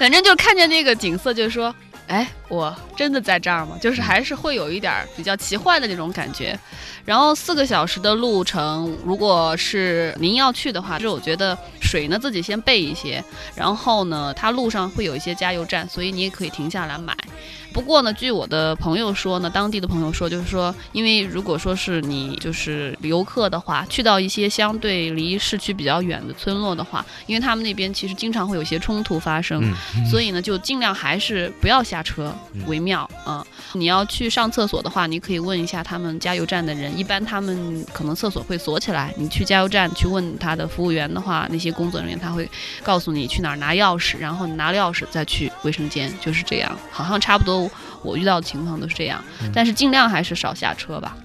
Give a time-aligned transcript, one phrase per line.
[0.00, 1.74] 反正就看见那个景色，就是说，
[2.06, 3.76] 哎，我真的在这儿吗？
[3.78, 6.58] 就是还是会有一点比较奇幻的那种感觉。
[7.04, 13.22] 然后四个小时的路程，如果是您要去的话，就是我觉得水呢自己先备一些，
[13.54, 17.14] 然后呢，它路上会有一些加油站，所以你也可以停下来买。
[17.72, 29.62] 不过呢，据我的朋友说呢，当地的朋友说，就是说，因为如果说是你就是游客的话，去到一些相对离市区比较远的村落的话，因为他们那边其实经常会有些冲突发生，
[30.10, 32.34] 所以呢，就尽量还是不要下车
[32.66, 33.46] 为妙啊。
[33.74, 39.14] 你要去上厕所的话，你可以问一下他们加油站的人，一般他们可能厕所会锁起来。
[39.16, 42.48] 你去加油站去问他的服务员的话，那些工作人员他会
[42.82, 47.70] 告诉你去哪儿拿钥匙，然后你拿了钥匙再去卫生间，就是这样，好像差不多。
[48.02, 49.22] 我遇到的情况都是这样，
[49.54, 51.16] 但是尽量还是少下车吧。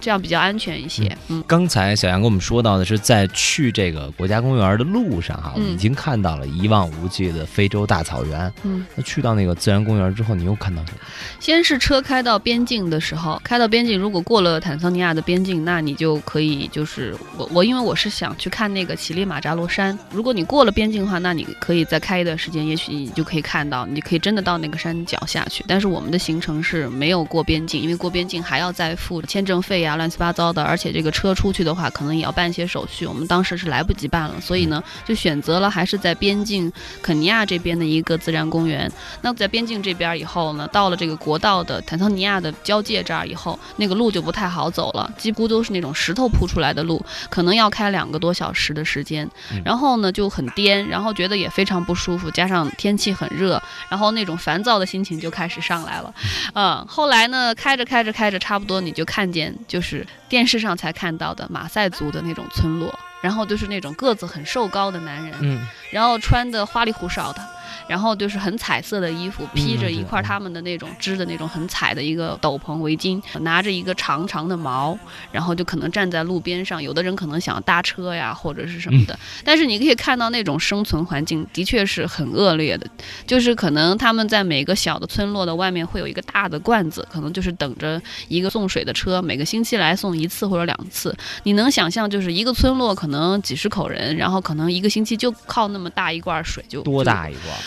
[0.00, 1.16] 这样比较安全一些。
[1.28, 8.52] 嗯，刚才小杨跟我们说到的是，在去这个国家公园的路上哈，已经看到了一望无际的非洲大草原。
[8.62, 10.98] 嗯，那去到那个自然公园之后，你又看到什么？
[11.40, 19.96] 先是车开到边境的时候，开到边境，如果过了坦桑尼亚的边境，那你就可以就是我我因为我是想去看那个乞力马扎罗山。
[20.10, 25.64] 如果你过了边境的话，那你可以再开一段时间，也许你就可以看到，你可以真的到那个山脚下去。
[25.68, 29.57] 但是我们的行程是没有过边境，因为过边境还要再付签证。
[29.60, 33.06] 费呀，乱七八糟的，而且这个车出去的话，可能也要办一些手续。
[33.06, 38.90] 我们当时是来不及办了，所以呢，就选择了还是在边境肯尼亚这边的一个自然公园。
[39.22, 49.28] 那在边境这边以后呢，到了这个国道的坦桑尼亚的交界这儿以后，那个路就不太好走了，几乎都是那种石头铺出来的路，可能要开两个多小时的时间。
[49.64, 56.14] 然后呢，就很颠，然后觉得也非常不舒服，加上天气很热，然后那种烦躁的心情就开始上来了。
[56.54, 59.47] 嗯，后来呢，开着开着开着，差不多你就看见。
[59.66, 67.57] 就是电视上才看到的马赛族的那种村落，然后就是那种个子很瘦高的男人，嗯，然后穿的花里胡哨的。
[67.86, 74.98] 然后就是很彩色的衣服，披着一块他们的那种织的那种很彩的一个斗篷围巾，拿着一个长长的矛，
[75.32, 76.82] 然后就可能站在路边上。
[76.82, 79.18] 有的人可能想搭车呀，或者是什么的。
[79.44, 82.86] 但是你可以看到那种生存环境的确是很恶劣的，
[83.26, 91.14] 就是可能他们在每个小的村落的外面会有一个大的罐子，可能就是等着一个送水的车，每个星期来送一次或者两次。
[91.42, 97.57] 你能想象，就是一个村落可能几十口人，然后可能一个星期就靠那么大一罐水，就多大一罐？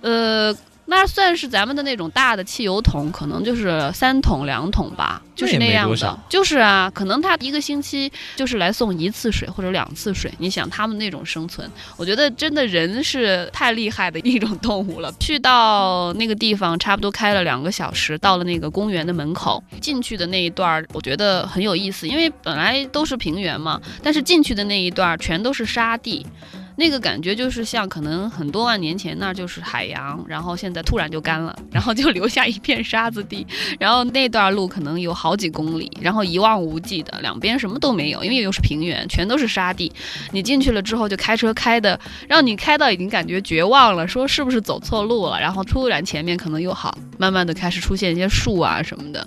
[0.00, 0.54] 呃，
[0.88, 6.18] 那算是咱们的那种大的汽油桶，可能就是三桶两桶吧，就是那样的。
[6.28, 10.32] 就是啊，可能他一个星期就是来送一次水或者两次水。
[10.38, 15.12] 你想他们那种生存，我觉得真的人是太厉害的一种动物了。
[15.18, 26.24] 去到那个地方，差不多开了两个小时，到了那个公园的门口，进去的那一段我觉得很有意思，因为本来都是平原嘛，但是进去的那一段全都是沙地。
[26.78, 33.46] 那个感觉就是像可能很多万年前那就是海洋，然后现在突然就干了，然后就留下一片沙子地，
[33.78, 39.90] 然后那段路可能有好几公里，然后一望无际的，两边什么都没有，因为又是平原，全都是沙地。
[40.32, 41.98] 你进去了之后就开车开的，
[42.28, 45.40] 让你开到已经感觉绝望了，说是不是走错路了？
[45.40, 49.26] 然后突然前面可能又好，慢慢的开始出现一些树啊什么的。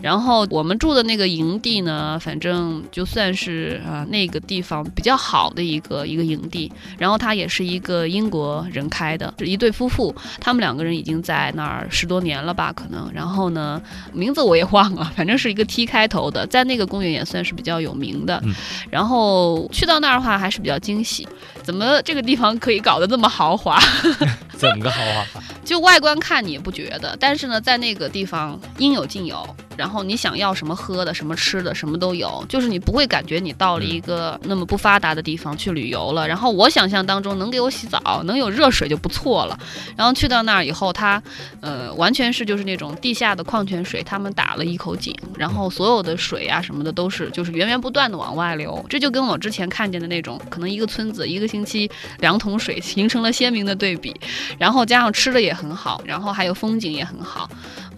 [0.00, 6.70] 然后我们住的那个营地呢，反正就算是啊那个地方比较好的一个一个营地。
[6.98, 13.10] 然后他也是一个英国人开的，是一对夫妇，他们两个人已经在那儿十多年了吧，可能。
[13.12, 13.80] 然后呢，
[14.12, 18.42] 名字我也忘了，反正是一个 T 开头的，在那个公园也算是比较有名的。
[18.90, 21.26] 然后去到那儿的话，还是比较惊喜，
[21.62, 23.78] 怎么这个地方可以搞得这么豪华？
[24.56, 25.42] 怎么个豪华法？
[25.64, 29.46] 就外观看你也不觉得，但是呢，在那个地方应有尽有。
[29.78, 36.26] 然后你想要什么喝的、什么吃的，什么都有，就是你不会感觉你到了一个那么不发达的地方去旅游了。
[36.26, 39.56] 然后我想象当中能给我洗澡、能有热水就不错了。
[39.96, 41.22] 然后去到那儿以后，它，
[41.60, 48.84] 呃，完全是就是那种地下的矿泉水，他们打了一口井，然后所有的水啊什么的都是就是源源不断的往外流。
[48.90, 54.14] 这就跟我之前看见的那种，可能一个村子一个星期两桶水形成了鲜明的对比。
[54.58, 57.48] 然后加上吃的也很好，然后还有风景也很好，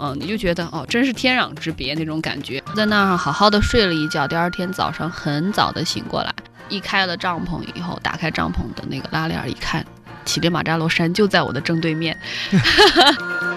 [0.00, 1.70] 嗯，你就觉得哦，真是天壤之。
[1.72, 6.34] 别那种感觉，在那儿好好的睡了一觉，第二天早上很早的醒过来，
[6.68, 9.84] 一开了帐篷以后，打开帐篷的那个拉链一看，
[10.24, 12.18] 乞力马扎罗山就在我的正对面。